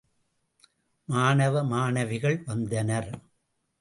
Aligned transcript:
மாணவ, 1.09 1.63
மாணவிகள் 1.63 2.43
வந்தனர். 2.47 3.11